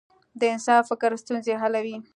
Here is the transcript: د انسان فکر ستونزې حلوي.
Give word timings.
د 0.39 0.41
انسان 0.53 0.79
فکر 0.89 1.09
ستونزې 1.21 1.53
حلوي. 1.61 1.97